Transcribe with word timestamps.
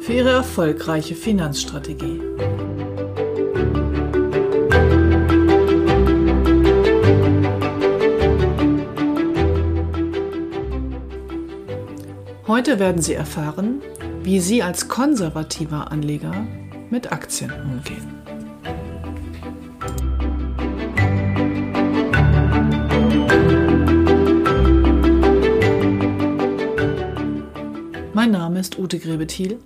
für 0.00 0.12
Ihre 0.12 0.30
erfolgreiche 0.30 1.14
Finanzstrategie. 1.14 2.20
Heute 12.46 12.78
werden 12.78 13.02
Sie 13.02 13.14
erfahren, 13.14 13.82
wie 14.22 14.40
Sie 14.40 14.62
als 14.62 14.88
konservativer 14.88 15.92
Anleger 15.92 16.46
mit 16.90 17.12
Aktien 17.12 17.52
umgehen. 17.52 18.14
Mein 28.14 28.30
Name 28.32 28.58
ist 28.58 28.78
Ute 28.78 28.98
Grebethiel 28.98 29.58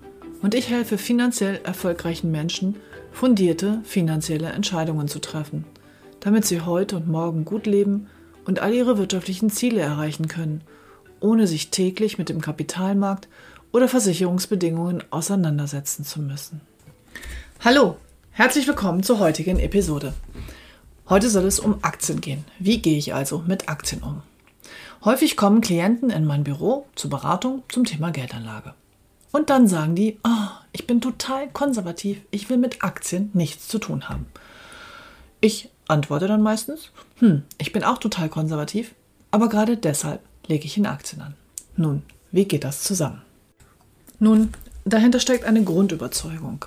und 0.43 0.55
ich 0.55 0.69
helfe 0.69 0.99
finanziell 0.99 1.61
erfolgreichen 1.65 2.31
Menschen, 2.31 2.77
fundierte 3.13 3.81
finanzielle 3.85 4.49
Entscheidungen 4.49 5.09
zu 5.09 5.21
treffen, 5.21 5.65
damit 6.21 6.45
sie 6.45 6.61
heute 6.61 6.97
und 6.97 7.09
morgen 7.09 7.45
gut 7.45 7.67
leben 7.67 8.09
und 8.45 8.59
all 8.59 8.75
ihre 8.75 8.99
wirtschaftlichen 8.99 9.51
Ziele 9.51 9.81
erreichen 9.81 10.29
können, 10.29 10.63
ohne 11.21 11.47
sich 11.47 11.71
täglich 11.71 12.19
mit 12.19 12.29
dem 12.29 12.41
Kapitalmarkt 12.41 13.29
oder 13.71 13.89
Versicherungsbedingungen 13.89 15.05
auseinandersetzen 15.11 16.05
zu 16.05 16.21
müssen. 16.21 16.61
Hallo, 17.61 17.97
herzlich 18.33 18.67
willkommen 18.67 19.05
zur 19.05 19.21
heutigen 19.21 19.61
Episode. 19.61 20.13
Heute 21.09 21.31
soll 21.31 21.45
es 21.45 21.61
um 21.61 21.79
Aktien 21.83 22.21
gehen. 22.21 22.45
Wie 22.59 22.83
gehe 22.83 22.99
ich 22.99 23.15
also 23.15 23.45
mit 23.47 23.69
Aktien 23.69 24.03
um? 24.03 24.23
Häufig 25.05 25.37
kommen 25.37 25.61
Klienten 25.61 26.11
in 26.11 26.25
mein 26.25 26.45
Büro 26.45 26.87
zur 26.95 27.11
Beratung 27.11 27.63
zum 27.69 27.85
Thema 27.85 28.11
Geldanlage. 28.11 28.75
Und 29.33 29.51
dann 29.51 29.67
sagen 29.67 29.95
die, 29.95 30.19
oh, 30.25 30.49
ich 30.73 30.87
bin 30.87 31.01
total 31.01 31.49
konservativ, 31.51 32.21
ich 32.31 32.49
will 32.51 32.59
mit 32.59 32.85
Aktien 32.85 33.31
nichts 33.33 33.67
zu 33.67 33.79
tun 33.79 34.09
haben. 34.09 34.27
Ich 35.41 35.71
antworte 35.89 36.29
dann 36.29 36.43
meistens, 36.43 36.91
hm, 37.17 37.43
ich 37.59 37.73
bin 37.73 37.83
auch 37.83 37.99
total 37.99 38.29
konservativ, 38.29 38.95
aber 39.31 39.49
gerade 39.49 39.77
deshalb 39.77 40.21
lege 40.47 40.67
ich 40.67 40.77
in 40.77 40.87
Aktien 40.87 41.23
an. 41.23 41.35
Nun, 41.77 42.03
wie 42.31 42.45
geht 42.45 42.65
das 42.65 42.83
zusammen? 42.83 43.23
Nun, 44.19 44.53
dahinter 44.85 45.19
steckt 45.19 45.45
eine 45.45 45.65
Grundüberzeugung. 45.65 46.67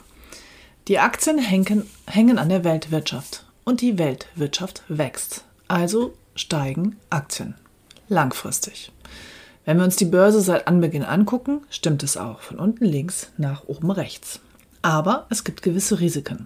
Die 0.87 0.99
Aktien 0.99 1.37
hängen, 1.37 1.89
hängen 2.07 2.37
an 2.37 2.49
der 2.49 2.63
Weltwirtschaft 2.63 3.45
und 3.63 3.81
die 3.81 3.97
Weltwirtschaft 3.97 4.83
wächst. 4.87 5.45
Also 5.67 6.13
steigen 6.35 6.97
Aktien 7.09 7.55
langfristig. 8.07 8.91
Wenn 9.65 9.77
wir 9.77 9.83
uns 9.83 9.95
die 9.95 10.05
Börse 10.05 10.41
seit 10.41 10.67
Anbeginn 10.67 11.03
angucken, 11.03 11.61
stimmt 11.69 12.03
es 12.03 12.17
auch 12.17 12.39
von 12.39 12.59
unten 12.59 12.85
links 12.85 13.31
nach 13.37 13.63
oben 13.65 13.89
rechts. 13.89 14.39
Aber 14.83 15.25
es 15.31 15.43
gibt 15.43 15.63
gewisse 15.63 15.99
Risiken. 15.99 16.45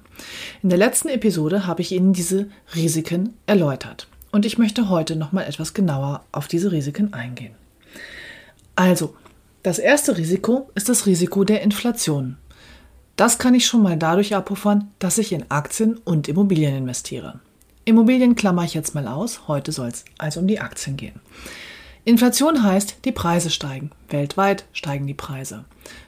In 0.64 0.70
der 0.70 0.78
letzten 0.78 1.10
Episode 1.10 1.68
habe 1.68 1.82
ich 1.82 1.92
Ihnen 1.92 2.14
diese 2.14 2.48
Risiken 2.74 3.34
erläutert. 3.46 4.08
Und 4.32 4.46
ich 4.46 4.58
möchte 4.58 4.90
heute 4.90 5.18
nochmal 5.18 5.46
etwas 5.46 5.74
genauer 5.74 6.24
auf 6.32 6.48
diese 6.48 6.72
Risiken 6.72 7.14
eingehen. 7.14 7.54
Also, 8.78 9.16
das 9.64 9.80
erste 9.80 10.18
Risiko 10.18 10.70
ist 10.74 10.88
das 10.88 11.06
Risiko 11.06 11.44
der 11.44 11.62
Inflation. 11.62 12.38
Das 13.18 13.38
kann 13.38 13.54
ich 13.54 13.66
schon 13.66 13.84
mal 13.84 13.98
dadurch 13.98 14.34
abpuffern, 14.34 14.92
dass 15.00 15.18
ich 15.18 15.34
in 15.34 15.52
Aktien 15.52 15.98
und 15.98 16.30
Immobilien 16.30 16.78
investiere. 16.78 17.42
Immobilien 17.84 18.36
klammer 18.36 18.64
ich 18.64 18.74
jetzt 18.74 18.96
mal 18.96 19.08
aus, 19.10 19.50
heute 19.50 19.74
soll 19.74 19.90
es 19.90 20.06
also 20.18 20.40
um 20.40 20.48
die 20.48 20.62
Aktien 20.62 20.96
gehen. 20.96 21.20
Inflation 22.10 22.64
heißt, 22.64 23.06
die 23.06 23.12
Preise 23.12 23.50
steigen. 23.50 23.92
Weltweit 24.10 24.66
steigen 24.74 25.06
die 25.06 25.14
Preise. 25.14 25.66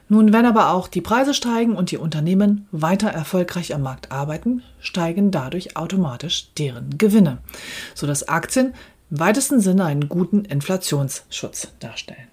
Nun, 0.08 0.32
wenn 0.32 0.46
aber 0.46 0.70
auch 0.70 0.88
die 0.88 1.00
Preise 1.00 1.32
steigen 1.32 1.76
und 1.76 1.90
die 1.90 1.96
Unternehmen 1.96 2.66
weiter 2.72 3.08
erfolgreich 3.08 3.74
am 3.74 3.82
Markt 3.82 4.10
arbeiten, 4.10 4.62
steigen 4.80 5.30
dadurch 5.30 5.76
automatisch 5.76 6.52
deren 6.58 6.98
Gewinne, 6.98 7.38
sodass 7.94 8.28
Aktien 8.28 8.74
im 9.10 9.20
weitesten 9.20 9.60
Sinne 9.60 9.84
einen 9.84 10.08
guten 10.08 10.44
Inflationsschutz 10.44 11.68
darstellen. 11.80 12.28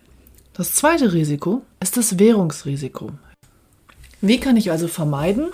Das 0.53 0.74
zweite 0.74 1.13
Risiko 1.13 1.62
ist 1.80 1.96
das 1.96 2.19
Währungsrisiko. 2.19 3.12
Wie 4.22 4.40
kann 4.40 4.57
ich 4.57 4.72
also 4.72 4.88
vermeiden, 4.88 5.51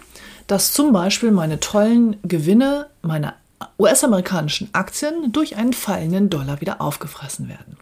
dass 0.47 0.74
zum 0.74 0.94
Beispiel 0.94 1.32
meine 1.32 1.59
tollen 1.59 2.18
Gewinne, 2.24 2.88
meine 3.02 3.34
US-amerikanischen 3.80 4.70
Aktien 4.74 5.31
durch 5.31 5.56
einen 5.56 5.74
fallenden 5.74 6.30
Dollar 6.30 6.62
wieder 6.62 6.81
aufgefressen 6.81 7.48
werden. 7.50 7.78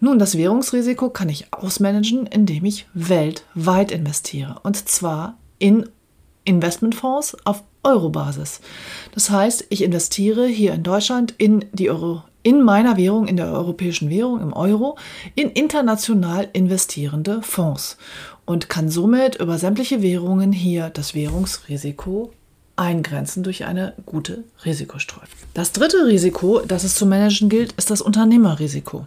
Nun, 0.00 0.18
das 0.18 0.36
Währungsrisiko 0.36 1.10
kann 1.10 1.28
ich 1.28 1.52
ausmanagen, 1.52 2.26
indem 2.26 2.64
ich 2.64 2.86
weltweit 2.94 3.90
investiere. 3.90 4.60
Und 4.62 4.88
zwar 4.88 5.36
in 5.58 5.88
Investmentfonds 6.44 7.36
auf 7.44 7.62
Euro-Basis. 7.82 8.60
Das 9.12 9.30
heißt, 9.30 9.66
ich 9.70 9.82
investiere 9.82 10.46
hier 10.46 10.72
in 10.72 10.82
Deutschland 10.82 11.34
in 11.38 11.64
die 11.72 11.90
Euro, 11.90 12.22
in 12.42 12.62
meiner 12.62 12.96
Währung, 12.96 13.26
in 13.26 13.36
der 13.36 13.52
europäischen 13.52 14.10
Währung, 14.10 14.40
im 14.40 14.52
Euro, 14.52 14.96
in 15.34 15.50
international 15.50 16.48
investierende 16.52 17.42
Fonds 17.42 17.98
und 18.44 18.68
kann 18.68 18.88
somit 18.88 19.36
über 19.36 19.58
sämtliche 19.58 20.00
Währungen 20.00 20.52
hier 20.52 20.90
das 20.90 21.14
Währungsrisiko 21.14 22.32
eingrenzen 22.78 23.42
durch 23.42 23.64
eine 23.64 23.94
gute 24.06 24.44
Risikostreuung. 24.64 25.28
Das 25.54 25.72
dritte 25.72 26.06
Risiko, 26.06 26.60
das 26.66 26.84
es 26.84 26.94
zu 26.94 27.06
managen 27.06 27.48
gilt, 27.48 27.72
ist 27.72 27.90
das 27.90 28.00
Unternehmerrisiko. 28.00 29.06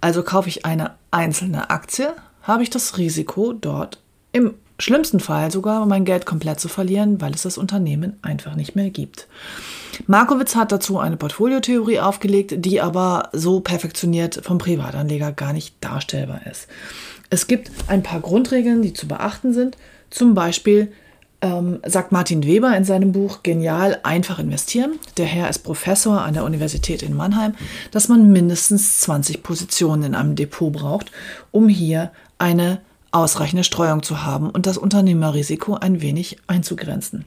Also 0.00 0.22
kaufe 0.22 0.48
ich 0.48 0.64
eine 0.64 0.92
einzelne 1.10 1.70
Aktie, 1.70 2.14
habe 2.42 2.62
ich 2.62 2.70
das 2.70 2.96
Risiko, 2.96 3.52
dort 3.52 3.98
im 4.32 4.54
schlimmsten 4.78 5.20
Fall 5.20 5.50
sogar 5.50 5.84
mein 5.86 6.04
Geld 6.04 6.24
komplett 6.24 6.60
zu 6.60 6.68
verlieren, 6.68 7.20
weil 7.20 7.34
es 7.34 7.42
das 7.42 7.58
Unternehmen 7.58 8.16
einfach 8.22 8.54
nicht 8.54 8.76
mehr 8.76 8.90
gibt. 8.90 9.26
Markowitz 10.06 10.54
hat 10.54 10.70
dazu 10.70 10.98
eine 10.98 11.16
Portfoliotheorie 11.16 11.98
aufgelegt, 11.98 12.54
die 12.56 12.80
aber 12.80 13.30
so 13.32 13.60
perfektioniert 13.60 14.40
vom 14.44 14.58
Privatanleger 14.58 15.32
gar 15.32 15.52
nicht 15.52 15.74
darstellbar 15.80 16.46
ist. 16.46 16.68
Es 17.30 17.46
gibt 17.48 17.70
ein 17.88 18.02
paar 18.02 18.20
Grundregeln, 18.20 18.82
die 18.82 18.92
zu 18.92 19.08
beachten 19.08 19.52
sind. 19.52 19.76
Zum 20.10 20.34
Beispiel 20.34 20.92
ähm, 21.40 21.80
sagt 21.86 22.12
Martin 22.12 22.44
Weber 22.44 22.76
in 22.76 22.84
seinem 22.84 23.12
Buch 23.12 23.42
Genial, 23.42 24.00
einfach 24.02 24.38
investieren. 24.38 24.98
Der 25.16 25.26
Herr 25.26 25.48
ist 25.48 25.60
Professor 25.60 26.22
an 26.22 26.34
der 26.34 26.44
Universität 26.44 27.02
in 27.02 27.14
Mannheim, 27.14 27.54
dass 27.90 28.08
man 28.08 28.32
mindestens 28.32 29.00
20 29.00 29.42
Positionen 29.42 30.02
in 30.02 30.14
einem 30.14 30.34
Depot 30.34 30.72
braucht, 30.72 31.12
um 31.50 31.68
hier 31.68 32.10
eine 32.38 32.80
ausreichende 33.10 33.64
Streuung 33.64 34.02
zu 34.02 34.24
haben 34.24 34.50
und 34.50 34.66
das 34.66 34.78
Unternehmerrisiko 34.78 35.74
ein 35.74 36.02
wenig 36.02 36.38
einzugrenzen. 36.46 37.24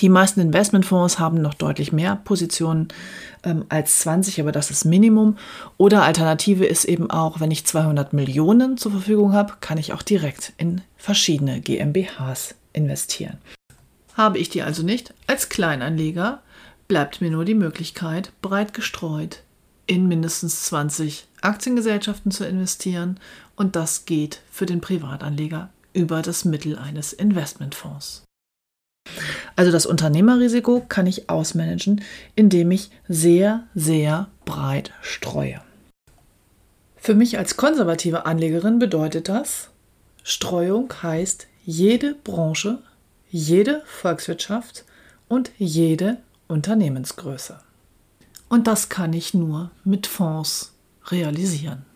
Die 0.00 0.08
meisten 0.08 0.40
Investmentfonds 0.40 1.18
haben 1.18 1.42
noch 1.42 1.52
deutlich 1.52 1.92
mehr 1.92 2.16
Positionen 2.16 2.88
ähm, 3.44 3.66
als 3.68 3.98
20, 3.98 4.40
aber 4.40 4.50
das 4.50 4.70
ist 4.70 4.86
Minimum. 4.86 5.36
Oder 5.76 6.02
Alternative 6.02 6.64
ist 6.64 6.86
eben 6.86 7.10
auch, 7.10 7.40
wenn 7.40 7.50
ich 7.50 7.66
200 7.66 8.14
Millionen 8.14 8.78
zur 8.78 8.92
Verfügung 8.92 9.34
habe, 9.34 9.54
kann 9.60 9.76
ich 9.76 9.92
auch 9.92 10.00
direkt 10.00 10.54
in 10.56 10.80
verschiedene 10.96 11.60
GmbHs 11.60 12.54
investieren. 12.72 13.38
Habe 14.14 14.38
ich 14.38 14.48
die 14.48 14.62
also 14.62 14.82
nicht, 14.82 15.14
als 15.26 15.48
Kleinanleger 15.48 16.42
bleibt 16.88 17.20
mir 17.20 17.30
nur 17.30 17.44
die 17.44 17.54
Möglichkeit, 17.54 18.32
breit 18.42 18.74
gestreut 18.74 19.42
in 19.86 20.06
mindestens 20.06 20.64
20 20.64 21.26
Aktiengesellschaften 21.40 22.30
zu 22.30 22.46
investieren 22.46 23.18
und 23.56 23.76
das 23.76 24.04
geht 24.04 24.40
für 24.50 24.66
den 24.66 24.80
Privatanleger 24.80 25.70
über 25.92 26.22
das 26.22 26.44
Mittel 26.44 26.78
eines 26.78 27.12
Investmentfonds. 27.12 28.24
Also 29.56 29.72
das 29.72 29.86
Unternehmerrisiko 29.86 30.84
kann 30.88 31.06
ich 31.06 31.28
ausmanagen, 31.28 32.02
indem 32.34 32.70
ich 32.70 32.90
sehr, 33.08 33.66
sehr 33.74 34.28
breit 34.44 34.92
streue. 35.02 35.60
Für 36.96 37.14
mich 37.14 37.36
als 37.36 37.56
konservative 37.56 38.26
Anlegerin 38.26 38.78
bedeutet 38.78 39.28
das, 39.28 39.70
Streuung 40.22 40.92
heißt 41.02 41.48
jede 41.64 42.14
Branche, 42.14 42.78
jede 43.30 43.82
Volkswirtschaft 43.86 44.84
und 45.28 45.50
jede 45.58 46.18
Unternehmensgröße. 46.48 47.58
Und 48.48 48.66
das 48.66 48.88
kann 48.88 49.12
ich 49.12 49.32
nur 49.32 49.70
mit 49.84 50.06
Fonds 50.06 50.72
realisieren. 51.06 51.86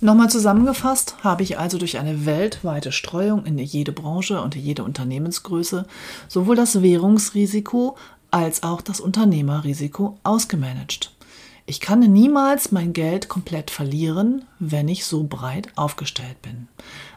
Nochmal 0.00 0.30
zusammengefasst 0.30 1.24
habe 1.24 1.42
ich 1.42 1.58
also 1.58 1.76
durch 1.76 1.98
eine 1.98 2.24
weltweite 2.24 2.92
Streuung 2.92 3.46
in 3.46 3.58
jede 3.58 3.90
Branche 3.90 4.40
und 4.40 4.54
jede 4.54 4.84
Unternehmensgröße 4.84 5.86
sowohl 6.28 6.54
das 6.54 6.82
Währungsrisiko 6.82 7.96
als 8.30 8.62
auch 8.62 8.80
das 8.80 9.00
Unternehmerrisiko 9.00 10.18
ausgemanagt. 10.22 11.10
Ich 11.70 11.80
kann 11.80 12.00
niemals 12.00 12.72
mein 12.72 12.94
Geld 12.94 13.28
komplett 13.28 13.70
verlieren, 13.70 14.46
wenn 14.58 14.88
ich 14.88 15.04
so 15.04 15.24
breit 15.24 15.68
aufgestellt 15.76 16.40
bin. 16.40 16.66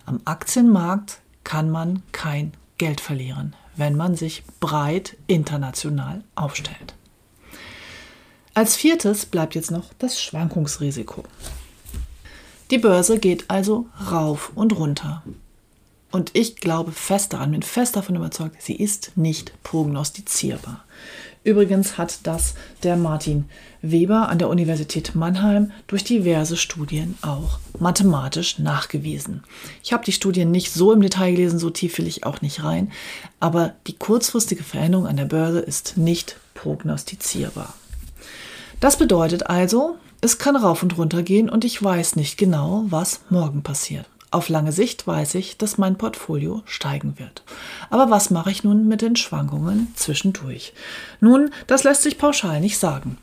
Am 0.06 0.20
Aktienmarkt 0.26 1.22
kann 1.46 1.70
man 1.70 2.04
kein 2.12 2.52
Geld 2.78 3.00
verlieren, 3.00 3.56
wenn 3.78 3.96
man 3.96 4.18
sich 4.18 4.44
breit 4.60 5.16
international 5.28 6.26
aufstellt. 6.36 6.96
Als 8.54 8.76
viertes 8.76 9.26
bleibt 9.26 9.56
jetzt 9.56 9.72
noch 9.72 9.94
das 10.00 10.22
Schwankungsrisiko. 10.22 11.24
Die 12.72 12.78
Börse 12.78 13.20
geht 13.20 13.50
also 13.50 13.86
rauf 14.12 14.52
und 14.54 14.76
runter. 14.76 15.24
Und 16.12 16.32
ich 16.34 16.58
glaube 16.58 16.92
fest 16.92 17.34
daran, 17.34 17.52
bin 17.52 17.62
fest 17.62 17.96
davon 17.96 18.16
überzeugt, 18.16 18.62
sie 18.62 18.76
ist 18.76 19.12
nicht 19.16 19.54
prognostizierbar. 19.64 20.84
Übrigens 21.44 21.98
hat 21.98 22.20
das 22.24 22.54
der 22.84 22.96
Martin 22.98 23.46
Weber 23.82 24.30
an 24.30 24.38
der 24.38 24.50
Universität 24.50 25.16
Mannheim 25.16 25.72
durch 25.88 26.04
diverse 26.04 26.56
Studien 26.56 27.18
auch 27.24 27.58
mathematisch 27.80 28.60
nachgewiesen. 28.60 29.44
Ich 29.82 29.92
habe 29.92 30.06
die 30.06 30.12
Studien 30.12 30.52
nicht 30.52 30.72
so 30.72 30.92
im 30.92 31.02
Detail 31.02 31.32
gelesen, 31.32 31.58
so 31.58 31.72
tief 31.72 31.98
will 31.98 32.06
ich 32.06 32.26
auch 32.26 32.42
nicht 32.42 32.64
rein, 32.64 32.92
aber 33.40 33.74
die 33.88 33.98
kurzfristige 33.98 34.64
Veränderung 34.64 35.08
an 35.08 35.18
der 35.18 35.26
Börse 35.26 35.60
ist 35.60 35.98
nicht 35.98 36.36
prognostizierbar. 36.54 37.74
Das 38.80 38.98
bedeutet 38.98 39.48
also, 39.48 39.98
es 40.22 40.38
kann 40.38 40.56
rauf 40.56 40.84
und 40.84 40.96
runter 41.00 41.24
gehen 41.24 41.50
und 41.50 41.66
ich 41.66 41.82
weiß 41.82 42.18
nicht 42.18 42.38
genau, 42.38 42.86
was 42.90 43.22
morgen 43.32 43.64
passiert. 43.64 44.06
Auf 44.32 44.48
lange 44.48 44.72
Sicht 44.72 45.06
weiß 45.06 45.36
ich, 45.36 45.58
dass 45.58 45.78
mein 45.78 45.98
Portfolio 45.98 46.62
steigen 46.66 47.20
wird. 47.20 47.44
Aber 47.90 48.10
was 48.10 48.30
mache 48.30 48.50
ich 48.50 48.64
nun 48.64 48.88
mit 48.88 49.02
den 49.02 49.18
Schwankungen 49.18 49.90
zwischendurch? 49.96 50.74
Nun, 51.20 51.52
das 51.68 51.84
lässt 51.84 52.04
sich 52.04 52.18
pauschal 52.18 52.62
nicht 52.62 52.78
sagen, 52.78 53.18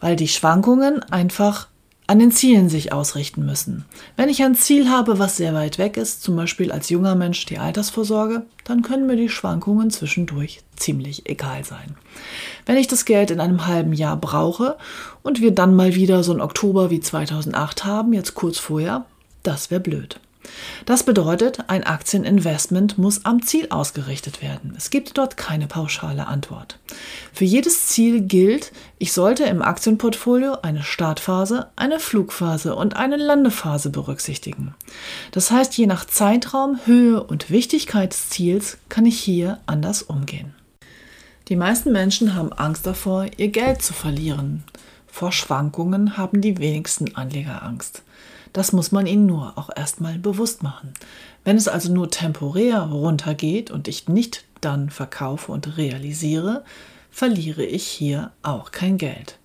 weil 0.00 0.16
die 0.16 0.28
Schwankungen 0.28 1.02
einfach 1.04 1.68
an 2.10 2.18
den 2.18 2.30
Zielen 2.30 2.68
sich 2.68 2.92
ausrichten 2.92 3.46
müssen. 3.46 3.86
Wenn 4.16 4.28
ich 4.28 4.42
ein 4.42 4.54
Ziel 4.54 4.90
habe, 4.90 5.18
was 5.18 5.38
sehr 5.38 5.54
weit 5.54 5.78
weg 5.78 5.96
ist, 5.96 6.22
zum 6.22 6.36
Beispiel 6.36 6.72
als 6.72 6.90
junger 6.90 7.14
Mensch 7.14 7.46
die 7.46 7.58
Altersvorsorge, 7.58 8.44
dann 8.64 8.82
können 8.82 9.06
mir 9.06 9.16
die 9.16 9.28
Schwankungen 9.28 9.90
zwischendurch 9.90 10.60
ziemlich 10.76 11.26
egal 11.30 11.64
sein. 11.64 11.94
Wenn 12.66 12.76
ich 12.76 12.88
das 12.88 13.06
Geld 13.06 13.30
in 13.30 13.40
einem 13.40 13.66
halben 13.66 13.92
Jahr 13.92 14.16
brauche 14.16 14.76
und 15.22 15.40
wir 15.40 15.52
dann 15.52 15.74
mal 15.74 15.94
wieder 15.94 16.22
so 16.22 16.32
einen 16.32 16.40
Oktober 16.40 16.90
wie 16.90 17.00
2008 17.00 17.84
haben, 17.86 18.12
jetzt 18.12 18.34
kurz 18.34 18.58
vorher, 18.58 19.06
das 19.42 19.70
wäre 19.70 19.80
blöd. 19.80 20.20
Das 20.86 21.02
bedeutet, 21.02 21.68
ein 21.68 21.84
Aktieninvestment 21.84 22.98
muss 22.98 23.24
am 23.24 23.42
Ziel 23.42 23.68
ausgerichtet 23.70 24.42
werden. 24.42 24.74
Es 24.76 24.90
gibt 24.90 25.18
dort 25.18 25.36
keine 25.36 25.66
pauschale 25.66 26.26
Antwort. 26.26 26.78
Für 27.32 27.44
jedes 27.44 27.86
Ziel 27.86 28.22
gilt, 28.22 28.72
ich 28.98 29.12
sollte 29.12 29.44
im 29.44 29.62
Aktienportfolio 29.62 30.58
eine 30.62 30.82
Startphase, 30.82 31.68
eine 31.76 32.00
Flugphase 32.00 32.74
und 32.74 32.96
eine 32.96 33.16
Landephase 33.16 33.90
berücksichtigen. 33.90 34.74
Das 35.32 35.50
heißt, 35.50 35.76
je 35.76 35.86
nach 35.86 36.04
Zeitraum, 36.04 36.80
Höhe 36.84 37.22
und 37.22 37.50
Wichtigkeit 37.50 38.12
des 38.12 38.30
Ziels 38.30 38.78
kann 38.88 39.06
ich 39.06 39.18
hier 39.18 39.58
anders 39.66 40.02
umgehen. 40.02 40.54
Die 41.48 41.56
meisten 41.56 41.90
Menschen 41.90 42.34
haben 42.34 42.52
Angst 42.52 42.86
davor, 42.86 43.26
ihr 43.36 43.48
Geld 43.48 43.82
zu 43.82 43.92
verlieren. 43.92 44.62
Vor 45.08 45.32
Schwankungen 45.32 46.16
haben 46.16 46.40
die 46.40 46.58
wenigsten 46.58 47.16
Anleger 47.16 47.64
Angst. 47.64 48.02
Das 48.52 48.72
muss 48.72 48.92
man 48.92 49.06
ihnen 49.06 49.26
nur 49.26 49.56
auch 49.56 49.70
erstmal 49.74 50.18
bewusst 50.18 50.62
machen. 50.62 50.92
Wenn 51.44 51.56
es 51.56 51.68
also 51.68 51.92
nur 51.92 52.10
temporär 52.10 52.80
runtergeht 52.82 53.70
und 53.70 53.88
ich 53.88 54.08
nicht 54.08 54.44
dann 54.60 54.90
verkaufe 54.90 55.52
und 55.52 55.76
realisiere, 55.76 56.64
verliere 57.10 57.64
ich 57.64 57.86
hier 57.86 58.32
auch 58.42 58.72
kein 58.72 58.98
Geld. 58.98 59.38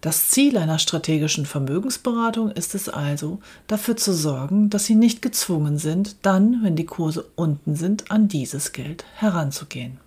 Das 0.00 0.30
Ziel 0.30 0.58
einer 0.58 0.80
strategischen 0.80 1.46
Vermögensberatung 1.46 2.50
ist 2.50 2.74
es 2.74 2.88
also, 2.88 3.38
dafür 3.68 3.96
zu 3.96 4.12
sorgen, 4.12 4.68
dass 4.68 4.86
Sie 4.86 4.96
nicht 4.96 5.22
gezwungen 5.22 5.78
sind, 5.78 6.16
dann, 6.22 6.60
wenn 6.64 6.74
die 6.74 6.86
Kurse 6.86 7.26
unten 7.36 7.76
sind, 7.76 8.10
an 8.10 8.26
dieses 8.26 8.72
Geld 8.72 9.04
heranzugehen. 9.14 9.98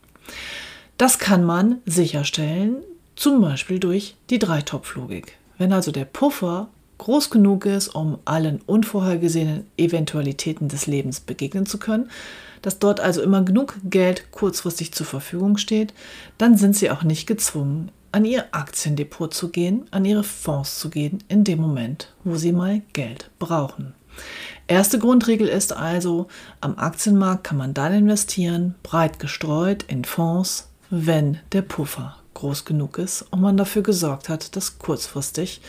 Das 0.97 1.18
kann 1.18 1.45
man 1.45 1.77
sicherstellen, 1.86 2.77
zum 3.15 3.39
Beispiel 3.39 3.80
durch 3.80 4.15
die 4.30 4.39
Dreitopflogik. 4.39 5.38
Wenn 5.57 5.71
also 5.71 5.92
der 5.94 6.03
Puffer 6.03 6.68
groß 6.97 7.30
genug 7.30 7.65
ist, 7.65 7.89
um 7.89 8.19
allen 8.25 8.62
unvorhergesehenen 8.65 9.65
Eventualitäten 9.77 10.68
des 10.68 10.88
Lebens 10.88 11.19
begegnen 11.19 11.65
zu 11.65 11.77
können, 11.77 12.09
dass 12.62 12.80
dort 12.80 13.00
also 13.00 13.21
immer 13.21 13.44
genug 13.44 13.75
Geld 13.83 14.31
kurzfristig 14.31 14.92
zur 14.94 15.06
Verfügung 15.06 15.57
steht, 15.57 15.94
dann 16.38 16.57
sind 16.57 16.75
sie 16.75 16.89
auch 16.89 17.03
nicht 17.03 17.27
gezwungen, 17.27 17.92
an 18.12 18.25
ihr 18.25 18.45
Aktiendepot 18.51 19.33
zu 19.33 19.50
gehen, 19.50 19.86
an 19.92 20.06
ihre 20.06 20.24
Fonds 20.24 20.80
zu 20.80 20.89
gehen, 20.89 21.19
in 21.27 21.44
dem 21.44 21.59
Moment, 21.59 22.13
wo 22.24 22.36
sie 22.36 22.53
mal 22.53 22.81
Geld 22.94 23.30
brauchen. 23.39 23.94
Erste 24.68 24.97
Grundregel 25.00 25.47
ist 25.47 25.74
also, 25.74 26.27
am 26.62 26.77
Aktienmarkt 26.77 27.44
kann 27.44 27.57
man 27.57 27.74
dann 27.74 27.94
investieren, 27.94 28.75
breit 28.83 29.19
gestreut 29.19 29.83
in 29.83 30.06
Fonds, 30.06 30.69
wenn 30.89 31.39
der 31.51 31.62
Puffer 31.62 32.18
groß 32.36 32.66
genug 32.66 33.00
ist 33.00 33.24
und 33.32 33.42
man 33.42 33.58
dafür 33.58 33.82
gesorgt 33.82 34.30
hat, 34.30 34.56
dass 34.56 34.78
kurzfristig 34.78 35.62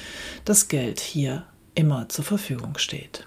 das 0.44 0.68
Geld 0.68 1.00
hier 1.00 1.44
immer 1.74 2.08
zur 2.10 2.24
Verfügung 2.24 2.76
steht. 2.76 3.26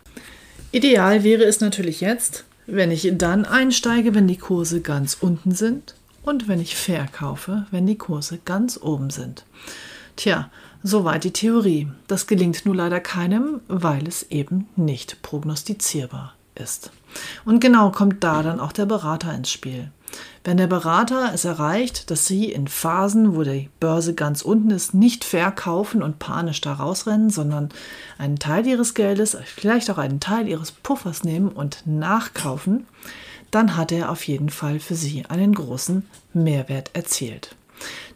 Ideal 0.71 1.23
wäre 1.23 1.43
es 1.43 1.59
natürlich 1.59 2.01
jetzt, 2.01 2.45
wenn 2.67 2.91
ich 2.91 3.11
dann 3.13 3.45
einsteige, 3.45 4.13
wenn 4.13 4.27
die 4.27 4.37
Kurse 4.37 4.81
ganz 4.81 5.17
unten 5.19 5.51
sind 5.51 5.95
und 6.21 6.47
wenn 6.47 6.61
ich 6.61 6.75
verkaufe, 6.75 7.65
wenn 7.71 7.87
die 7.87 7.97
Kurse 7.97 8.39
ganz 8.45 8.79
oben 8.79 9.09
sind. 9.09 9.45
Tja, 10.15 10.51
soweit 10.83 11.23
die 11.23 11.33
Theorie. 11.33 11.87
Das 12.07 12.27
gelingt 12.27 12.65
nur 12.65 12.75
leider 12.75 12.99
keinem, 12.99 13.61
weil 13.67 14.07
es 14.07 14.23
eben 14.29 14.67
nicht 14.75 15.21
prognostizierbar 15.23 16.35
ist. 16.59 16.91
Und 17.45 17.59
genau 17.59 17.91
kommt 17.91 18.23
da 18.23 18.43
dann 18.43 18.59
auch 18.59 18.71
der 18.71 18.85
Berater 18.85 19.33
ins 19.33 19.51
Spiel. 19.51 19.91
Wenn 20.43 20.57
der 20.57 20.67
Berater 20.67 21.31
es 21.33 21.45
erreicht, 21.45 22.09
dass 22.09 22.25
Sie 22.25 22.51
in 22.51 22.67
Phasen, 22.67 23.35
wo 23.35 23.43
die 23.43 23.69
Börse 23.79 24.15
ganz 24.15 24.41
unten 24.41 24.71
ist, 24.71 24.93
nicht 24.93 25.23
verkaufen 25.23 26.01
und 26.01 26.19
panisch 26.19 26.61
da 26.61 26.73
rausrennen, 26.73 27.29
sondern 27.29 27.69
einen 28.17 28.39
Teil 28.39 28.65
Ihres 28.65 28.93
Geldes, 28.93 29.37
vielleicht 29.45 29.91
auch 29.91 29.97
einen 29.97 30.19
Teil 30.19 30.47
Ihres 30.47 30.71
Puffers 30.71 31.23
nehmen 31.23 31.49
und 31.49 31.83
nachkaufen, 31.85 32.87
dann 33.51 33.75
hat 33.75 33.91
er 33.91 34.09
auf 34.09 34.23
jeden 34.27 34.49
Fall 34.49 34.79
für 34.79 34.95
Sie 34.95 35.25
einen 35.27 35.53
großen 35.53 36.07
Mehrwert 36.33 36.91
erzielt. 36.93 37.55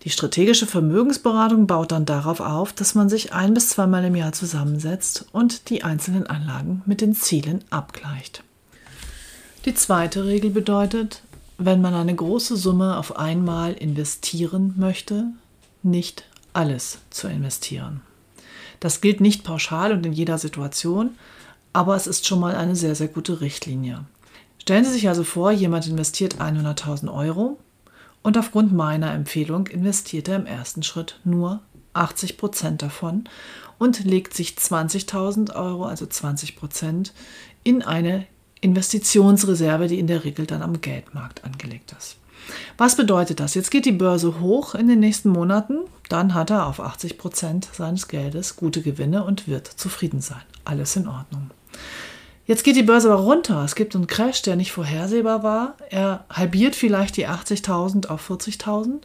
Die 0.03 0.09
strategische 0.09 0.67
Vermögensberatung 0.67 1.67
baut 1.67 1.91
dann 1.91 2.05
darauf 2.05 2.39
auf, 2.39 2.73
dass 2.73 2.95
man 2.95 3.09
sich 3.09 3.33
ein 3.33 3.53
bis 3.53 3.69
zweimal 3.69 4.03
im 4.03 4.15
Jahr 4.15 4.33
zusammensetzt 4.33 5.25
und 5.31 5.69
die 5.69 5.83
einzelnen 5.83 6.27
Anlagen 6.27 6.81
mit 6.85 7.01
den 7.01 7.15
Zielen 7.15 7.63
abgleicht. 7.69 8.43
Die 9.65 9.73
zweite 9.73 10.25
Regel 10.25 10.49
bedeutet, 10.49 11.21
wenn 11.57 11.79
man 11.79 11.93
eine 11.93 12.13
große 12.13 12.57
Summe 12.57 12.97
auf 12.97 13.17
einmal 13.17 13.73
investieren 13.73 14.73
möchte, 14.77 15.27
nicht 15.83 16.25
alles 16.51 16.99
zu 17.09 17.27
investieren. 17.27 18.01
Das 18.81 18.99
gilt 18.99 19.21
nicht 19.21 19.45
pauschal 19.45 19.93
und 19.93 20.05
in 20.05 20.11
jeder 20.11 20.37
Situation, 20.37 21.11
aber 21.71 21.95
es 21.95 22.07
ist 22.07 22.27
schon 22.27 22.41
mal 22.41 22.55
eine 22.55 22.75
sehr, 22.75 22.95
sehr 22.95 23.07
gute 23.07 23.39
Richtlinie. 23.39 24.03
Stellen 24.61 24.83
Sie 24.83 24.91
sich 24.91 25.07
also 25.07 25.23
vor, 25.23 25.51
jemand 25.51 25.87
investiert 25.87 26.35
100.000 26.41 27.13
Euro 27.13 27.57
und 28.23 28.37
aufgrund 28.37 28.73
meiner 28.73 29.13
Empfehlung 29.13 29.67
investiert 29.67 30.27
er 30.27 30.37
im 30.37 30.45
ersten 30.45 30.81
Schritt 30.81 31.19
nur 31.23 31.61
80 31.93 32.37
Prozent 32.37 32.81
davon 32.81 33.25
und 33.77 34.03
legt 34.03 34.33
sich 34.33 34.51
20.000 34.51 35.55
Euro, 35.55 35.85
also 35.85 36.05
20 36.05 36.55
Prozent, 36.55 37.13
in 37.63 37.83
eine 37.83 38.25
Investitionsreserve, 38.61 39.87
die 39.87 39.99
in 39.99 40.07
der 40.07 40.23
Regel 40.23 40.45
dann 40.45 40.61
am 40.61 40.81
Geldmarkt 40.81 41.43
angelegt 41.43 41.93
ist. 41.97 42.17
Was 42.77 42.95
bedeutet 42.95 43.39
das? 43.39 43.53
Jetzt 43.53 43.71
geht 43.71 43.85
die 43.85 43.91
Börse 43.91 44.39
hoch 44.39 44.75
in 44.75 44.87
den 44.87 44.99
nächsten 44.99 45.29
Monaten, 45.29 45.79
dann 46.09 46.33
hat 46.33 46.49
er 46.49 46.67
auf 46.67 46.79
80 46.79 47.17
Prozent 47.17 47.69
seines 47.71 48.07
Geldes 48.07 48.55
gute 48.55 48.81
Gewinne 48.81 49.23
und 49.23 49.47
wird 49.47 49.67
zufrieden 49.67 50.21
sein. 50.21 50.41
Alles 50.65 50.95
in 50.95 51.07
Ordnung. 51.07 51.51
Jetzt 52.45 52.63
geht 52.63 52.75
die 52.75 52.83
Börse 52.83 53.11
aber 53.11 53.21
runter. 53.21 53.63
Es 53.63 53.75
gibt 53.75 53.95
einen 53.95 54.07
Crash, 54.07 54.41
der 54.41 54.57
nicht 54.57 54.73
vorhersehbar 54.73 55.43
war. 55.43 55.75
Er 55.89 56.25
halbiert 56.29 56.75
vielleicht 56.75 57.15
die 57.15 57.27
80.000 57.27 58.07
auf 58.07 58.29
40.000. 58.29 59.03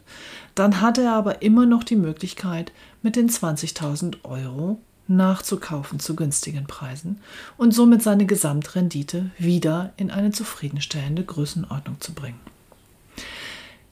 Dann 0.57 0.81
hat 0.81 0.99
er 0.99 1.13
aber 1.13 1.41
immer 1.43 1.65
noch 1.65 1.85
die 1.85 1.97
Möglichkeit, 1.97 2.73
mit 3.03 3.15
den 3.15 3.31
20.000 3.31 4.25
Euro 4.25 4.81
nachzukaufen 5.07 6.01
zu 6.01 6.17
günstigen 6.17 6.67
Preisen 6.67 7.21
und 7.57 7.73
somit 7.73 8.03
seine 8.03 8.27
Gesamtrendite 8.27 9.31
wieder 9.39 9.93
in 9.97 10.11
eine 10.11 10.33
zufriedenstellende 10.33 11.25
Größenordnung 11.25 12.01
zu 12.01 12.13
bringen. 12.13 12.41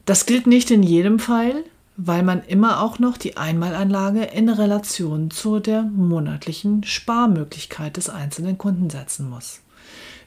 Das 0.05 0.25
gilt 0.25 0.45
nicht 0.45 0.71
in 0.71 0.83
jedem 0.83 1.19
Fall, 1.19 1.63
weil 1.97 2.21
man 2.21 2.43
immer 2.43 2.81
auch 2.81 2.99
noch 2.99 3.17
die 3.17 3.37
Einmalanlage 3.37 4.23
in 4.23 4.49
Relation 4.49 5.31
zu 5.31 5.59
der 5.59 5.81
monatlichen 5.81 6.83
Sparmöglichkeit 6.83 7.97
des 7.97 8.09
einzelnen 8.09 8.59
Kunden 8.59 8.91
setzen 8.91 9.27
muss. 9.29 9.61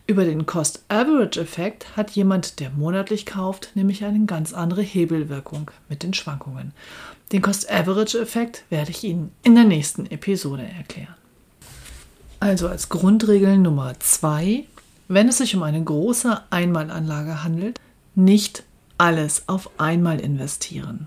Über 0.09 0.25
den 0.25 0.45
Cost-Average-Effekt 0.45 1.97
hat 1.97 2.11
jemand, 2.11 2.59
der 2.59 2.71
monatlich 2.71 3.25
kauft, 3.25 3.71
nämlich 3.77 4.05
eine 4.05 4.27
ganz 4.27 4.53
andere 4.53 4.83
Hebelwirkung 4.83 5.71
mit 5.89 6.03
den 6.03 6.13
Schwankungen. 6.13 6.73
Den 7.31 7.43
Cost-Average-Effekt 7.43 8.65
werde 8.71 8.91
ich 8.91 9.05
Ihnen 9.05 9.31
in 9.45 9.55
der 9.55 9.63
nächsten 9.63 10.07
Episode 10.07 10.65
erklären. 10.65 11.15
Also 12.41 12.67
als 12.67 12.89
Grundregel 12.89 13.59
Nummer 13.59 13.95
zwei, 14.01 14.65
wenn 15.07 15.29
es 15.29 15.39
sich 15.39 15.55
um 15.55 15.63
eine 15.63 15.85
große 15.85 16.43
Einmalanlage 16.51 17.45
handelt, 17.45 17.79
nicht 18.17 18.65
alles 18.99 19.45
auf 19.47 19.71
einmal 19.79 20.19
investieren. 20.19 21.07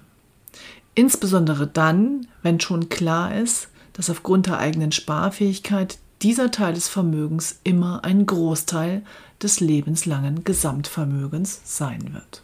Insbesondere 0.95 1.67
dann, 1.67 2.27
wenn 2.41 2.59
schon 2.59 2.89
klar 2.89 3.35
ist, 3.35 3.69
dass 3.93 4.09
aufgrund 4.09 4.47
der 4.47 4.59
eigenen 4.59 4.91
Sparfähigkeit 4.91 5.97
dieser 6.21 6.51
Teil 6.51 6.73
des 6.73 6.87
Vermögens 6.87 7.59
immer 7.63 8.03
ein 8.03 8.25
Großteil 8.25 9.03
des 9.41 9.59
lebenslangen 9.59 10.43
Gesamtvermögens 10.43 11.61
sein 11.65 12.13
wird. 12.13 12.43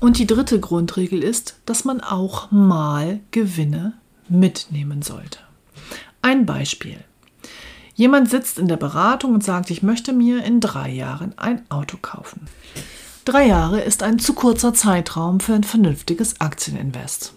Und 0.00 0.18
die 0.18 0.26
dritte 0.26 0.58
Grundregel 0.60 1.22
ist, 1.22 1.56
dass 1.66 1.84
man 1.84 2.00
auch 2.00 2.50
mal 2.50 3.20
Gewinne 3.32 3.94
mitnehmen 4.28 5.02
sollte. 5.02 5.40
Ein 6.22 6.46
Beispiel. 6.46 6.98
Jemand 7.94 8.30
sitzt 8.30 8.58
in 8.58 8.66
der 8.66 8.78
Beratung 8.78 9.34
und 9.34 9.44
sagt, 9.44 9.70
ich 9.70 9.82
möchte 9.82 10.14
mir 10.14 10.42
in 10.44 10.60
drei 10.60 10.90
Jahren 10.90 11.36
ein 11.36 11.70
Auto 11.70 11.98
kaufen. 12.00 12.46
Drei 13.26 13.46
Jahre 13.46 13.82
ist 13.82 14.02
ein 14.02 14.18
zu 14.18 14.32
kurzer 14.32 14.72
Zeitraum 14.72 15.40
für 15.40 15.52
ein 15.52 15.64
vernünftiges 15.64 16.40
Aktieninvest. 16.40 17.34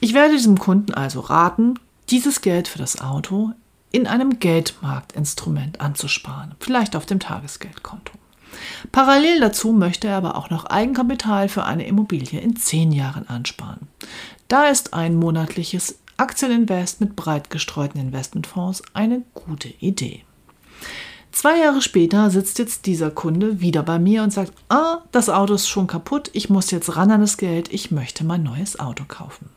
Ich 0.00 0.14
werde 0.14 0.34
diesem 0.34 0.58
Kunden 0.58 0.94
also 0.94 1.20
raten, 1.20 1.78
dieses 2.10 2.40
Geld 2.40 2.68
für 2.68 2.78
das 2.78 3.00
Auto 3.00 3.52
in 3.90 4.06
einem 4.06 4.38
Geldmarktinstrument 4.38 5.80
anzusparen, 5.80 6.54
vielleicht 6.60 6.96
auf 6.96 7.06
dem 7.06 7.20
Tagesgeldkonto. 7.20 8.12
Parallel 8.92 9.40
dazu 9.40 9.72
möchte 9.72 10.08
er 10.08 10.16
aber 10.16 10.36
auch 10.36 10.50
noch 10.50 10.64
Eigenkapital 10.66 11.48
für 11.48 11.64
eine 11.64 11.86
Immobilie 11.86 12.40
in 12.40 12.56
zehn 12.56 12.92
Jahren 12.92 13.28
ansparen. 13.28 13.88
Da 14.48 14.66
ist 14.66 14.94
ein 14.94 15.16
monatliches 15.16 15.98
Aktieninvest 16.16 17.00
mit 17.00 17.16
breit 17.16 17.50
gestreuten 17.50 18.00
Investmentfonds 18.00 18.82
eine 18.94 19.22
gute 19.34 19.68
Idee. 19.68 20.24
Zwei 21.32 21.58
Jahre 21.58 21.82
später 21.82 22.30
sitzt 22.30 22.58
jetzt 22.58 22.86
dieser 22.86 23.10
Kunde 23.10 23.60
wieder 23.60 23.82
bei 23.82 23.98
mir 23.98 24.22
und 24.22 24.32
sagt, 24.32 24.52
ah, 24.70 25.02
das 25.12 25.28
Auto 25.28 25.52
ist 25.54 25.68
schon 25.68 25.86
kaputt, 25.86 26.30
ich 26.32 26.48
muss 26.48 26.70
jetzt 26.70 26.96
ran 26.96 27.10
an 27.10 27.20
das 27.20 27.36
Geld, 27.36 27.70
ich 27.72 27.90
möchte 27.90 28.24
mein 28.24 28.42
neues 28.42 28.80
Auto 28.80 29.04
kaufen. 29.06 29.50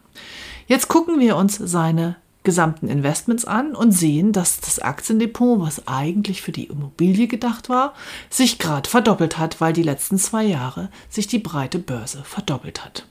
Jetzt 0.68 0.88
gucken 0.88 1.20
wir 1.20 1.36
uns 1.36 1.56
seine 1.56 2.16
gesamten 2.44 2.88
Investments 2.88 3.46
an 3.46 3.76
und 3.76 3.92
sehen, 3.92 4.32
dass 4.32 4.60
das 4.60 4.80
Aktiendepot, 4.80 5.60
was 5.60 5.88
eigentlich 5.88 6.42
für 6.42 6.52
die 6.52 6.66
Immobilie 6.66 7.28
gedacht 7.28 7.70
war, 7.70 7.94
sich 8.30 8.60
gerade 8.60 8.90
verdoppelt 8.90 9.38
hat, 9.38 9.60
weil 9.60 9.74
die 9.74 9.84
letzten 9.84 10.18
zwei 10.18 10.46
Jahre 10.46 10.90
sich 11.10 11.28
die 11.28 11.40
breite 11.40 11.80
Börse 11.80 12.24
verdoppelt 12.24 12.84
hat. 12.84 13.06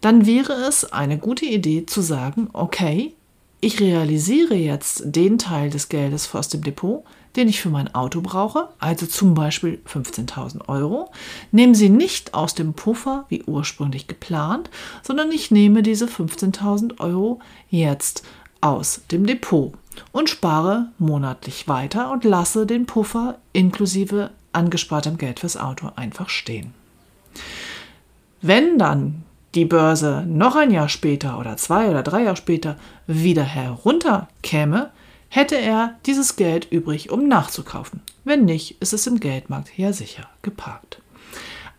Dann 0.00 0.26
wäre 0.26 0.52
es 0.52 0.92
eine 0.92 1.18
gute 1.18 1.46
Idee 1.46 1.86
zu 1.86 2.02
sagen, 2.02 2.50
okay, 2.52 3.14
ich 3.60 3.80
realisiere 3.80 4.54
jetzt 4.54 5.02
den 5.04 5.38
Teil 5.38 5.70
des 5.70 5.88
Geldes 5.88 6.34
aus 6.34 6.48
dem 6.48 6.62
Depot, 6.62 7.04
den 7.36 7.48
ich 7.48 7.60
für 7.60 7.70
mein 7.70 7.94
Auto 7.94 8.20
brauche, 8.20 8.68
also 8.78 9.06
zum 9.06 9.34
Beispiel 9.34 9.80
15.000 9.86 10.68
Euro, 10.68 11.10
nehme 11.52 11.74
sie 11.74 11.88
nicht 11.88 12.34
aus 12.34 12.54
dem 12.54 12.74
Puffer 12.74 13.26
wie 13.28 13.42
ursprünglich 13.44 14.06
geplant, 14.06 14.70
sondern 15.02 15.30
ich 15.30 15.50
nehme 15.50 15.82
diese 15.82 16.06
15.000 16.06 17.00
Euro 17.00 17.40
jetzt 17.70 18.24
aus 18.60 19.02
dem 19.10 19.26
Depot 19.26 19.72
und 20.12 20.30
spare 20.30 20.88
monatlich 20.98 21.68
weiter 21.68 22.10
und 22.10 22.24
lasse 22.24 22.66
den 22.66 22.86
Puffer 22.86 23.38
inklusive 23.52 24.30
angespartem 24.52 25.18
Geld 25.18 25.40
fürs 25.40 25.56
Auto 25.56 25.90
einfach 25.96 26.28
stehen. 26.28 26.72
Wenn 28.40 28.78
dann 28.78 29.24
die 29.54 29.64
Börse 29.64 30.24
noch 30.26 30.56
ein 30.56 30.70
Jahr 30.70 30.88
später 30.88 31.38
oder 31.38 31.56
zwei 31.56 31.88
oder 31.88 32.02
drei 32.02 32.24
Jahre 32.24 32.36
später 32.36 32.76
wieder 33.06 33.44
herunterkäme, 33.44 34.90
hätte 35.28 35.56
er 35.56 35.94
dieses 36.06 36.36
Geld 36.36 36.70
übrig, 36.70 37.10
um 37.10 37.28
nachzukaufen. 37.28 38.00
Wenn 38.24 38.44
nicht, 38.44 38.80
ist 38.80 38.92
es 38.92 39.06
im 39.06 39.20
Geldmarkt 39.20 39.76
ja 39.76 39.92
sicher 39.92 40.28
geparkt. 40.42 41.00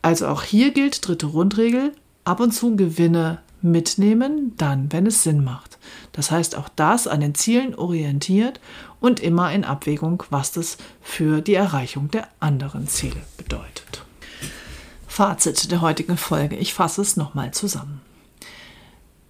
Also 0.01 0.27
auch 0.27 0.43
hier 0.43 0.71
gilt 0.71 1.07
dritte 1.07 1.27
Rundregel, 1.27 1.93
ab 2.23 2.39
und 2.39 2.51
zu 2.51 2.75
Gewinne 2.75 3.39
mitnehmen, 3.61 4.53
dann, 4.57 4.91
wenn 4.91 5.05
es 5.05 5.23
Sinn 5.23 5.43
macht. 5.43 5.77
Das 6.11 6.31
heißt, 6.31 6.55
auch 6.55 6.69
das 6.75 7.07
an 7.07 7.19
den 7.19 7.35
Zielen 7.35 7.75
orientiert 7.75 8.59
und 8.99 9.19
immer 9.19 9.51
in 9.51 9.65
Abwägung, 9.65 10.23
was 10.29 10.51
das 10.51 10.77
für 11.01 11.41
die 11.41 11.55
Erreichung 11.55 12.09
der 12.11 12.27
anderen 12.39 12.87
Ziele 12.87 13.21
bedeutet. 13.37 14.05
Fazit 15.09 15.71
der 15.71 15.81
heutigen 15.81 16.15
Folge. 16.15 16.55
Ich 16.55 16.73
fasse 16.73 17.01
es 17.01 17.17
nochmal 17.17 17.51
zusammen. 17.51 17.99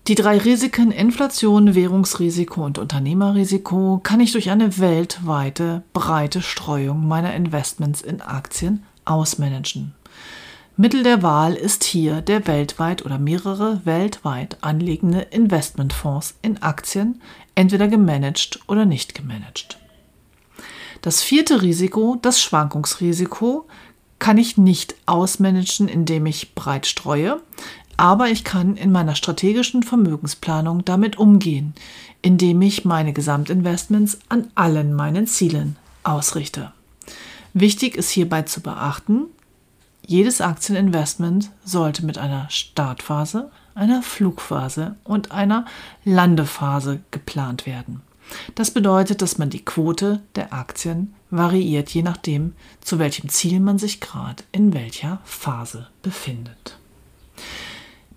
Die 0.07 0.15
drei 0.15 0.38
Risiken 0.38 0.91
Inflation, 0.91 1.74
Währungsrisiko 1.74 2.65
und 2.65 2.77
Unternehmerrisiko 2.77 4.00
kann 4.03 4.19
ich 4.19 4.33
durch 4.33 4.51
eine 4.51 4.77
weltweite, 4.77 5.83
breite 5.93 6.41
Streuung 6.41 7.07
meiner 7.07 7.33
Investments 7.33 8.01
in 8.01 8.21
Aktien 8.21 8.83
ausmanagen. 9.05 9.95
Mittel 10.75 11.01
der 11.01 11.24
Wahl 11.24 11.55
ist 11.55 11.86
hier 11.86 12.21
der 12.21 12.45
weltweit 12.45 13.05
oder 13.05 13.17
mehrere 13.17 13.81
weltweit 13.86 14.57
anliegende 14.62 15.21
Investmentfonds 15.21 16.36
in 16.41 16.62
Aktien, 16.62 17.21
entweder 17.55 17.88
gemanagt 17.88 18.59
oder 18.67 18.86
nicht 18.86 19.15
gemanagt. 19.15 19.79
Das 21.01 21.21
vierte 21.21 21.62
Risiko, 21.62 22.17
das 22.21 22.41
Schwankungsrisiko, 22.41 23.65
kann 24.19 24.38
ich 24.38 24.57
nicht 24.57 24.95
ausmanagen, 25.05 25.88
indem 25.88 26.25
ich 26.25 26.53
breit 26.53 26.85
streue, 26.85 27.41
aber 27.97 28.29
ich 28.29 28.43
kann 28.43 28.77
in 28.77 28.91
meiner 28.91 29.15
strategischen 29.15 29.83
Vermögensplanung 29.83 30.85
damit 30.85 31.17
umgehen, 31.17 31.73
indem 32.21 32.61
ich 32.61 32.85
meine 32.85 33.13
Gesamtinvestments 33.13 34.19
an 34.29 34.47
allen 34.55 34.93
meinen 34.93 35.27
Zielen 35.27 35.77
ausrichte. 36.03 36.71
Wichtig 37.53 37.95
ist 37.95 38.09
hierbei 38.09 38.43
zu 38.43 38.61
beachten, 38.61 39.25
jedes 40.05 40.41
Aktieninvestment 40.41 41.51
sollte 41.63 42.05
mit 42.05 42.17
einer 42.17 42.49
Startphase, 42.49 43.51
einer 43.75 44.01
Flugphase 44.01 44.95
und 45.03 45.31
einer 45.31 45.65
Landephase 46.03 47.01
geplant 47.11 47.65
werden. 47.65 48.01
Das 48.55 48.71
bedeutet, 48.71 49.21
dass 49.21 49.38
man 49.38 49.50
die 49.50 49.63
Quote 49.63 50.21
der 50.36 50.53
Aktien 50.53 51.13
variiert, 51.29 51.89
je 51.89 52.03
nachdem, 52.03 52.53
zu 52.81 53.00
welchem 53.00 53.29
Ziel 53.29 53.59
man 53.59 53.77
sich 53.77 54.00
gerade 54.01 54.43
in 54.51 54.74
welcher 54.74 55.19
Phase 55.24 55.88
befindet. 56.01 56.77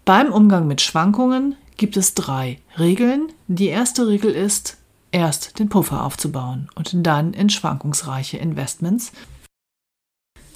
Beim 0.04 0.32
Umgang 0.32 0.66
mit 0.66 0.80
Schwankungen 0.80 1.56
gibt 1.76 1.96
es 1.96 2.14
drei 2.14 2.58
Regeln. 2.78 3.32
Die 3.48 3.68
erste 3.68 4.06
Regel 4.08 4.32
ist, 4.32 4.78
erst 5.12 5.58
den 5.58 5.68
Puffer 5.68 6.04
aufzubauen 6.04 6.68
und 6.74 6.90
dann 7.06 7.34
in 7.34 7.50
schwankungsreiche 7.50 8.38
Investments 8.38 9.12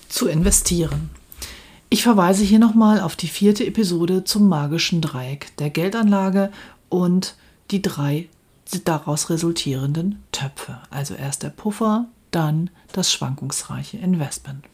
zu 0.08 0.28
investieren. 0.28 1.10
Ich 1.88 2.02
verweise 2.02 2.42
hier 2.42 2.58
nochmal 2.58 3.00
auf 3.00 3.14
die 3.14 3.28
vierte 3.28 3.64
Episode 3.64 4.24
zum 4.24 4.48
magischen 4.48 5.00
Dreieck 5.00 5.56
der 5.58 5.70
Geldanlage 5.70 6.50
und 6.88 7.36
die 7.70 7.82
drei 7.82 8.28
daraus 8.84 9.30
resultierenden 9.30 10.22
Töpfe. 10.32 10.78
Also 10.90 11.14
erst 11.14 11.42
der 11.42 11.50
Puffer, 11.50 12.06
dann 12.30 12.70
das 12.92 13.12
schwankungsreiche 13.12 13.98
Investment. 13.98 14.64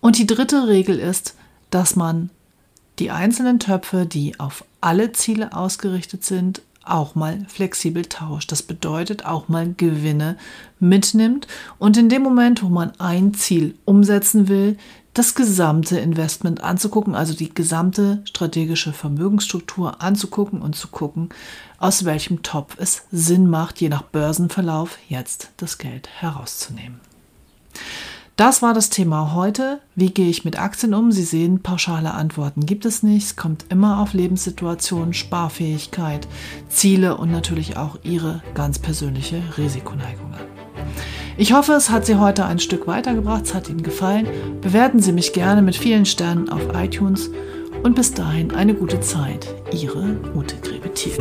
Und 0.00 0.18
die 0.18 0.26
dritte 0.26 0.68
Regel 0.68 0.98
ist, 0.98 1.34
dass 1.70 1.96
man 1.96 2.30
die 2.98 3.10
einzelnen 3.10 3.58
Töpfe, 3.58 4.06
die 4.06 4.38
auf 4.40 4.64
alle 4.80 5.12
Ziele 5.12 5.52
ausgerichtet 5.52 6.24
sind, 6.24 6.62
auch 6.84 7.14
mal 7.14 7.44
flexibel 7.48 8.06
tauscht. 8.06 8.50
Das 8.50 8.62
bedeutet 8.62 9.26
auch 9.26 9.48
mal 9.48 9.74
Gewinne 9.76 10.36
mitnimmt 10.80 11.46
und 11.78 11.96
in 11.96 12.08
dem 12.08 12.22
Moment, 12.22 12.62
wo 12.62 12.68
man 12.68 12.92
ein 12.98 13.34
Ziel 13.34 13.74
umsetzen 13.84 14.48
will, 14.48 14.78
das 15.18 15.34
gesamte 15.34 15.98
Investment 15.98 16.62
anzugucken, 16.62 17.16
also 17.16 17.34
die 17.34 17.52
gesamte 17.52 18.22
strategische 18.24 18.92
Vermögensstruktur 18.92 20.00
anzugucken 20.00 20.62
und 20.62 20.76
zu 20.76 20.88
gucken, 20.88 21.30
aus 21.78 22.04
welchem 22.04 22.44
Topf 22.44 22.76
es 22.78 23.02
Sinn 23.10 23.50
macht, 23.50 23.80
je 23.80 23.88
nach 23.88 24.02
Börsenverlauf 24.02 24.98
jetzt 25.08 25.50
das 25.56 25.78
Geld 25.78 26.08
herauszunehmen. 26.20 27.00
Das 28.36 28.62
war 28.62 28.72
das 28.72 28.90
Thema 28.90 29.34
heute. 29.34 29.80
Wie 29.96 30.10
gehe 30.10 30.30
ich 30.30 30.44
mit 30.44 30.60
Aktien 30.60 30.94
um? 30.94 31.10
Sie 31.10 31.24
sehen, 31.24 31.60
pauschale 31.60 32.14
Antworten 32.14 32.64
gibt 32.64 32.84
es 32.84 33.02
nicht. 33.02 33.24
Es 33.24 33.36
kommt 33.36 33.66
immer 33.70 33.98
auf 33.98 34.12
Lebenssituationen, 34.12 35.12
Sparfähigkeit, 35.12 36.28
Ziele 36.68 37.16
und 37.16 37.32
natürlich 37.32 37.76
auch 37.76 37.98
Ihre 38.04 38.40
ganz 38.54 38.78
persönliche 38.78 39.42
Risikoneigung 39.56 40.32
an. 40.34 40.47
Ich 41.40 41.52
hoffe, 41.52 41.74
es 41.74 41.88
hat 41.88 42.04
Sie 42.04 42.16
heute 42.16 42.46
ein 42.46 42.58
Stück 42.58 42.88
weitergebracht, 42.88 43.44
es 43.44 43.54
hat 43.54 43.68
Ihnen 43.68 43.84
gefallen. 43.84 44.26
Bewerten 44.60 44.98
Sie 44.98 45.12
mich 45.12 45.32
gerne 45.32 45.62
mit 45.62 45.76
vielen 45.76 46.04
Sternen 46.04 46.48
auf 46.48 46.62
iTunes 46.74 47.30
und 47.84 47.94
bis 47.94 48.12
dahin 48.12 48.50
eine 48.50 48.74
gute 48.74 48.98
Zeit. 48.98 49.46
Ihre 49.72 50.16
Ute 50.34 50.56
Grebethiel. 50.56 51.16